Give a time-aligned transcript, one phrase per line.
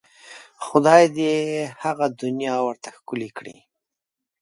[0.65, 3.57] خدای دې یې هغه دنیا ورته ښکلې کړي.